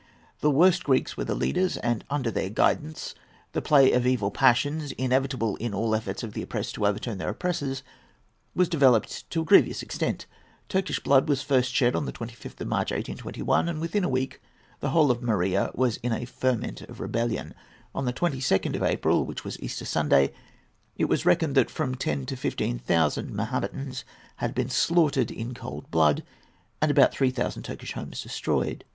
The 0.39 0.49
worst 0.49 0.83
Greeks 0.85 1.15
were 1.15 1.25
the 1.25 1.35
leaders, 1.35 1.77
and, 1.77 2.03
under 2.09 2.31
their 2.31 2.49
guidance, 2.49 3.13
the 3.51 3.61
play 3.61 3.91
of 3.91 4.07
evil 4.07 4.31
passions—inevitable 4.31 5.57
in 5.57 5.75
all 5.75 5.93
efforts 5.93 6.23
of 6.23 6.33
the 6.33 6.41
oppressed 6.41 6.73
to 6.73 6.87
overturn 6.87 7.19
their 7.19 7.29
oppressors—was 7.29 8.67
developed 8.67 9.29
to 9.29 9.43
a 9.43 9.45
grievous 9.45 9.83
extent. 9.83 10.25
Turkish 10.69 10.99
blood 10.99 11.29
was 11.29 11.43
first 11.43 11.71
shed 11.71 11.95
on 11.95 12.05
the 12.05 12.11
25th 12.11 12.59
of 12.59 12.67
March, 12.67 12.89
1821, 12.89 13.69
and 13.69 13.79
within 13.79 14.03
a 14.03 14.09
week 14.09 14.41
the 14.79 14.89
whole 14.89 15.11
of 15.11 15.19
the 15.19 15.27
Morea 15.27 15.69
was 15.75 15.97
in 15.97 16.11
a 16.13 16.25
ferment 16.25 16.81
of 16.81 16.99
rebellion. 16.99 17.53
By 17.93 18.01
the 18.01 18.11
22nd 18.13 18.75
of 18.75 18.81
April, 18.81 19.23
which 19.23 19.43
was 19.43 19.59
Easter 19.61 19.85
Sunday, 19.85 20.33
it 20.97 21.05
is 21.13 21.25
reckoned 21.27 21.53
that 21.53 21.69
from 21.69 21.93
ten 21.93 22.25
to 22.25 22.35
fifteen 22.35 22.79
thousand 22.79 23.35
Mahometans 23.35 24.03
had 24.37 24.55
been 24.55 24.69
slaughtered 24.71 25.29
in 25.29 25.53
cold 25.53 25.91
blood, 25.91 26.23
and 26.81 26.89
about 26.89 27.11
three 27.13 27.29
thousand 27.29 27.61
Turkish 27.61 27.93
homes 27.93 28.23
destroyed. 28.23 28.83